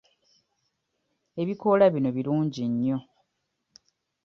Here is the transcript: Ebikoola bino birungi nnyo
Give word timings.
Ebikoola 1.41 1.85
bino 1.93 2.09
birungi 2.17 2.63
nnyo 2.71 2.97